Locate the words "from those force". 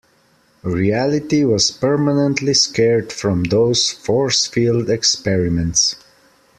3.13-4.47